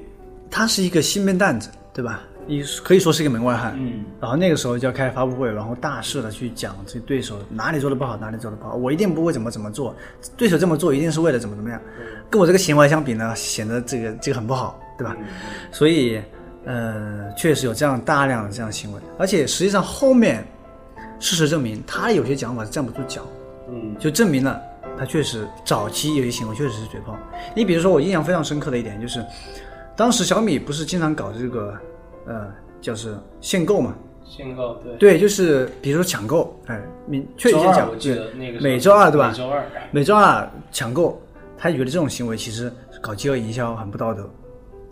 [0.50, 2.24] 他是一个新编担子，对吧？
[2.50, 9.96] 你可以说是一个门外汉，嗯，然后那个时候就要开发布会，然后大肆的去讲这对手哪里做的不好，哪里做的不好，我一定不会怎么怎么做，
[10.36, 11.80] 对手这么做一定是为了怎么怎么样，
[12.28, 15.16] 跟我这个行为相比呢，显得这个这个很不好，对吧？
[15.72, 16.20] 所以，
[16.66, 20.44] 呃，确实有这样大量的这样的行为，而且实际上后面
[21.20, 23.22] 事实证明，他有些讲法是站不住脚，
[23.70, 23.96] 嗯。
[24.00, 24.60] 就证明了
[24.98, 27.16] 他确实早期有些行为确实是嘴炮。
[27.56, 29.24] 你比如说，我印象非常深刻的一点就是，
[29.96, 31.78] 当时小米不是经常搞这个，
[32.30, 32.48] 呃，
[32.80, 34.96] 就是限购嘛，限购对。
[34.98, 41.20] 对，就是比如说抢购，哎，明确切讲周二我，记得那个每周二对吧每周二，每周二抢购，
[41.58, 44.30] 他觉得这种行为其实搞饥饿营销很不道德。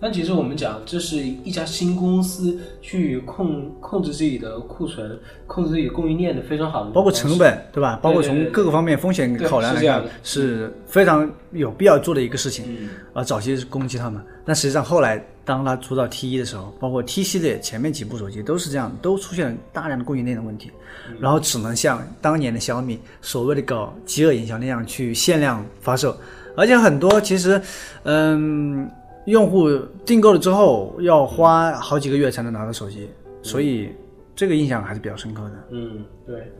[0.02, 7.38] 但其实我们讲，这是一家新公司去控控制自己的库存、控制自己供应链的非常好的，包括成。
[7.38, 8.00] 本，对吧？
[8.02, 12.66] 包括从各个方面风险考量来看是非常有必要做的一个事情。
[12.68, 20.72] 嗯，啊，早期是攻击他们，但实际上后来当他出到 T 一的时候，包括 T 系列前面几部手机都是这样，都出现了大量的供应链的问题，
[21.20, 26.18] 然后只能像当年的小米所谓的搞饥饿营销那样去限量发售，
[26.56, 27.62] 而且很多其实，
[28.02, 28.90] 嗯，
[29.28, 29.70] 用户
[30.06, 33.10] 订购了之后要花好几个月才能拿到手机，
[33.42, 33.90] 所以
[34.34, 35.68] 这个印象还是比较深刻的。
[35.72, 36.52] 嗯，对，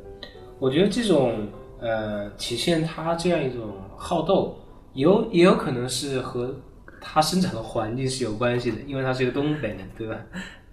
[0.60, 1.48] 我觉得这种
[1.80, 4.58] 呃体现他这样一种好斗，
[4.94, 6.54] 有也有可能是和
[7.00, 10.18] 他生长的环境是有关系的，因为他是一个东北人，对吧？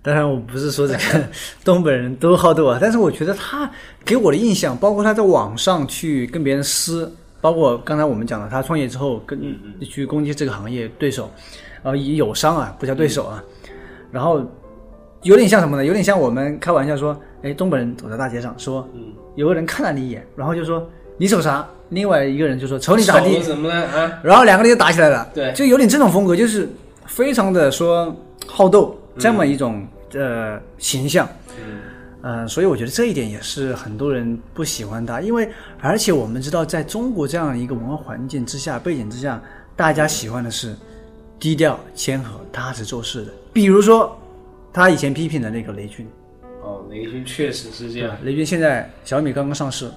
[0.03, 1.29] 当然，我不是说这个
[1.65, 3.71] 东北人都好斗啊，但是我觉得他
[4.05, 9.41] 给我的印象，包括他在网上去跟别人撕，包括刚才我们讲了，他创业之后跟
[9.81, 11.31] 去攻击这个行业对手，
[11.85, 13.41] 呃，以友商啊，不叫对手啊，
[14.11, 14.45] 然后
[15.23, 15.85] 有点像什么呢？
[15.85, 18.89] 有点像我们开玩笑说，哎，东北人走在大街上说，
[19.37, 20.85] 有个人看了你一眼，然后就说
[21.17, 21.65] 你瞅啥？
[21.91, 23.41] 另外一个人就说瞅你咋地？
[23.41, 24.19] 怎么了啊？
[24.25, 25.31] 然后两个人就打起来了。
[25.33, 26.69] 对，就有点这种风格，就是
[27.07, 28.13] 非常的说
[28.47, 29.87] 好斗这么一种。
[30.17, 31.29] 呃形象，
[32.23, 39.43] 嗯，所以我觉得这一点也是很多人不喜欢他，因为而且我们知道，在中国这样一个文化环境之下、背景之下，
[39.75, 40.73] 大家喜欢的是
[41.39, 43.33] 低调、谦和、踏实做事的。
[43.53, 44.19] 比如说，
[44.73, 46.07] 他以前批评的那个雷军，
[46.63, 48.17] 哦，雷军确实是这样。
[48.25, 49.91] 雷军现在小米刚刚上市，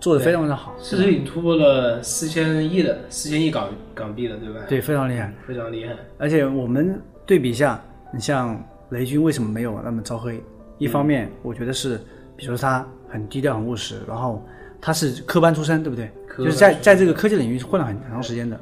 [0.00, 4.60] 做的非常的好，市值已经突破了四千亿的四千亿港港币了，对吧？
[4.68, 5.94] 对，非常厉害，非常厉害。
[6.18, 8.58] 而且我们对比一下，你像。
[8.90, 10.42] 雷军为什么没有那么招黑？
[10.78, 12.00] 一方面，我觉得是，
[12.34, 14.42] 比如他很低调、很务实，然后
[14.80, 16.10] 他是科班出身，对不对？
[16.38, 18.58] 就是在在这个科技领域混了很长时间的。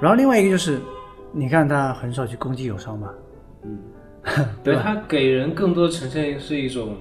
[0.00, 0.78] 然后另外一个就是，
[1.32, 3.12] 你看他很少去攻击友商吧，
[3.64, 3.78] 嗯，
[4.64, 6.96] 对他给人更多呈现是一种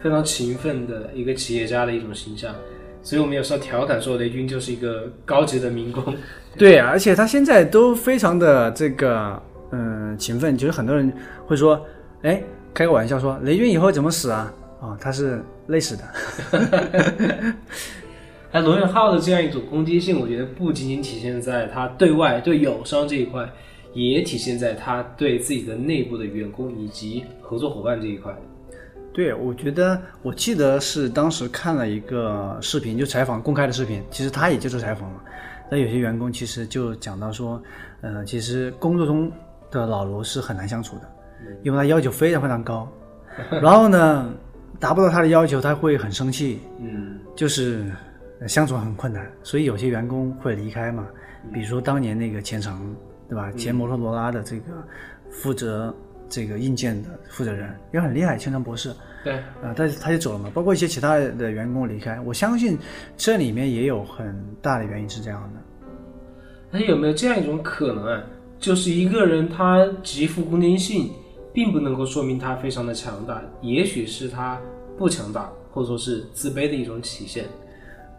[0.00, 2.54] 非常勤奋的一个企业家的一种形象，
[3.02, 6.14] 所以我们有时候调侃说雷军就是一个高级的民工。
[6.56, 9.42] 对，而且他现在都非常的这个。
[9.70, 11.12] 嗯，勤奋，就是很多人
[11.46, 11.78] 会说，
[12.22, 14.50] 哎，开个玩笑说，雷军以后怎么死啊？
[14.80, 16.04] 啊，他是累死的。
[18.52, 23.48] 哎，罗永浩的这样一种攻击性，我觉得不仅仅体现在他对外对友商这一块，
[23.92, 28.34] 也体现在他对自己的内部的员工以及合作伙伴这一块。
[29.12, 35.22] 对，我觉得我记得是当时看了一个视频，就采访公开的视频，其实他也接受采访了。
[35.70, 37.62] 那有些员工其实就讲到说，
[38.00, 39.30] 呃，其实工作中。
[39.70, 41.02] 的老罗是很难相处的，
[41.62, 42.90] 因为他要求非常非常高，
[43.60, 44.32] 然后呢，
[44.80, 47.84] 达不到他的要求，他会很生气，嗯，就是
[48.46, 51.06] 相处很困难，所以有些员工会离开嘛。
[51.52, 52.94] 比如说当年那个前程，
[53.28, 53.50] 对吧？
[53.52, 54.64] 前摩托罗拉的这个
[55.30, 55.94] 负责
[56.28, 58.92] 这个硬件的负责人也很厉害，前程博士，
[59.24, 60.50] 对，啊，他他就走了嘛。
[60.52, 62.78] 包括一些其他的员工离开，我相信
[63.16, 65.60] 这里面也有很大的原因是这样的。
[66.70, 68.22] 那有没有这样一种可能啊？
[68.58, 71.10] 就是一个人，他极富攻击性，
[71.52, 74.60] 并不能够说明他非常的强大，也许是他
[74.98, 77.44] 不强大，或者说是自卑的一种体现。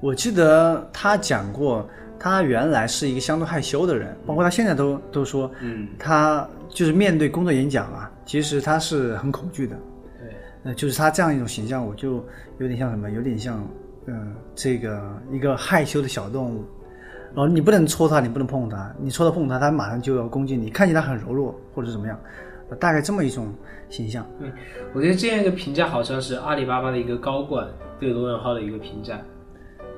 [0.01, 9.75] 我记得他讲过，他原来是一个相对害羞的人，包括他现在都都说，嗯，他就是面对工作演讲啊，其实他是很恐惧的。
[10.19, 10.29] 对，
[10.63, 12.25] 呃，就是他这样一种形象，我就
[12.59, 13.67] 有点像什么，有点像，
[14.05, 16.63] 嗯，这个一个害羞的小动物。
[17.35, 22.19] 然后你不能戳他，你不能碰他，你戳他碰他，他马上就要攻击你，看起来很柔弱或者怎么样，
[22.79, 23.53] 大概这么一种
[23.88, 24.25] 形象。
[24.39, 24.51] 嗯，
[24.93, 27.67] 我觉得这样一个评价好像是阿里巴巴的一个高管
[27.99, 29.21] 对罗永浩的一个评价，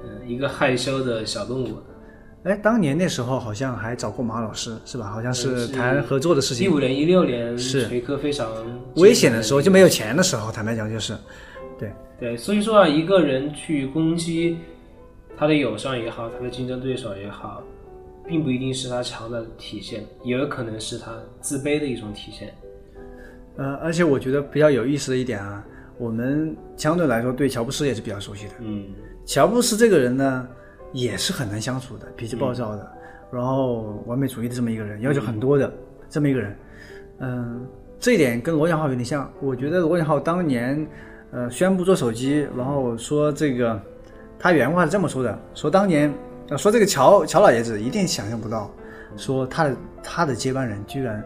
[0.04, 1.78] 嗯，一个害羞的小动物。
[2.44, 5.06] 哎，当年那时候好像还找过马老师是吧？
[5.06, 6.66] 好像是谈合作的事情。
[6.66, 8.50] 一五年、一六年是锤科非常
[8.96, 11.16] 危险的时候，就没有钱的时候，坦白讲就是，
[11.78, 14.58] 对对，所以说啊，一个人去攻击。
[15.38, 17.64] 他的友商也好，他的竞争对手也好，
[18.28, 22.54] 并不一定是他强大的体现，也有可能是他自卑的一种体现。
[23.58, 25.66] 呃，而且我觉得比较有意思的一点啊，
[25.98, 28.54] 我们相对来说对乔布斯也是比较熟悉的。
[28.60, 28.86] 嗯，
[29.32, 30.46] 乔布斯这个人呢，
[30.92, 32.92] 也是很难相处的，脾气暴躁的，
[33.32, 35.72] 然后完美主义的这么一个人，要求很多的
[36.10, 36.58] 这么一个人。
[37.20, 37.66] 嗯，
[37.98, 39.32] 这一点跟罗永浩有点像。
[39.42, 40.86] 我觉得罗永浩当年，
[41.32, 43.82] 呃，宣布做手机，然后说这个。
[44.38, 46.14] 他原话是这么说的：说当年，
[46.58, 48.70] 说这个乔乔老爷子一定想象不到，
[49.16, 51.24] 说他的他的接班人居然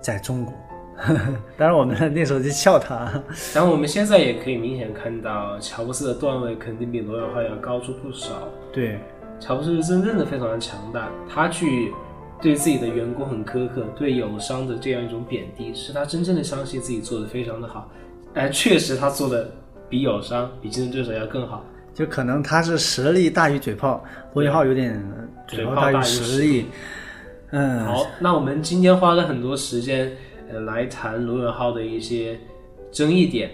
[0.00, 0.54] 在中国。
[1.56, 3.22] 当然，我们那时候就笑他。
[3.54, 8.48] 然后我们现在也可以明显看到，乔布斯的段位肯定比罗永浩要高出不少。
[8.72, 8.98] 对，
[9.38, 11.08] 乔布斯是真正的非常的强大。
[11.28, 11.92] 他去
[12.42, 17.90] 对自己的员工很苛刻，对友商的这样一种贬低，是他真正的相信自己做的非常的好。
[18.34, 19.50] 哎，确实他做的
[19.88, 21.64] 比友商、比竞争对手要更好。
[21.94, 24.04] 就可能他是实力大于嘴炮，
[24.34, 25.02] 罗永浩有点
[25.48, 26.66] 嘴炮大于实力。
[27.50, 30.12] 嗯，好，那我们今天花了很多时间，
[30.48, 32.38] 呃，来谈罗永浩的一些
[32.90, 33.50] 争议点。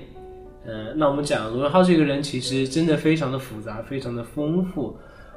[0.65, 4.97] 呃，那我们讲罗永浩这个人其实真的非常的复杂，非常的丰富。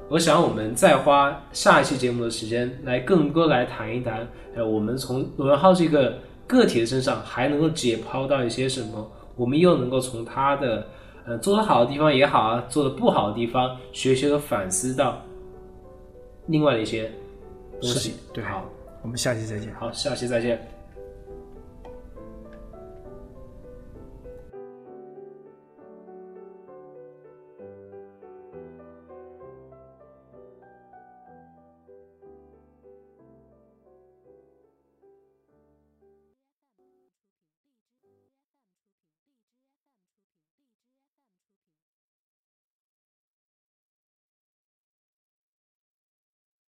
[0.10, 9.12] 我想我们再花下一期节目的时间来更多来谈一谈，呃，我们从罗永浩这个个体的身上还能够解剖到一些什么？
[9.36, 10.88] 我们又能够从他的。
[11.30, 15.22] 呃，做的好的地方也好啊，做的不好的地方，学习和反思到
[16.46, 17.12] 另外的一些
[17.82, 18.14] 东西。
[18.34, 18.64] 对，好，
[19.02, 19.76] 我们下期再见。
[19.76, 20.77] 好，下期再见。